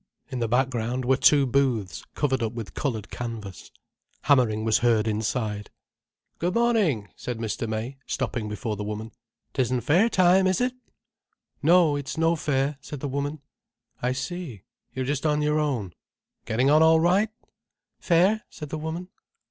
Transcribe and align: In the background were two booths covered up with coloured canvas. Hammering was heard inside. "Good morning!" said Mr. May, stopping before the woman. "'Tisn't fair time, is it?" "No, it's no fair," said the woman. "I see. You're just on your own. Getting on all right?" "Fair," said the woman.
In 0.31 0.39
the 0.39 0.47
background 0.47 1.05
were 1.05 1.15
two 1.15 1.45
booths 1.45 2.03
covered 2.15 2.41
up 2.41 2.53
with 2.53 2.73
coloured 2.73 3.11
canvas. 3.11 3.69
Hammering 4.23 4.65
was 4.65 4.79
heard 4.79 5.07
inside. 5.07 5.69
"Good 6.39 6.55
morning!" 6.55 7.09
said 7.15 7.37
Mr. 7.37 7.69
May, 7.69 7.99
stopping 8.07 8.49
before 8.49 8.75
the 8.75 8.83
woman. 8.83 9.11
"'Tisn't 9.53 9.81
fair 9.83 10.09
time, 10.09 10.47
is 10.47 10.59
it?" 10.59 10.73
"No, 11.61 11.95
it's 11.95 12.17
no 12.17 12.35
fair," 12.35 12.79
said 12.81 12.99
the 12.99 13.07
woman. 13.07 13.43
"I 14.01 14.11
see. 14.11 14.63
You're 14.91 15.05
just 15.05 15.23
on 15.27 15.43
your 15.43 15.59
own. 15.59 15.93
Getting 16.45 16.71
on 16.71 16.81
all 16.81 16.99
right?" 16.99 17.29
"Fair," 17.99 18.41
said 18.49 18.69
the 18.69 18.79
woman. 18.79 19.09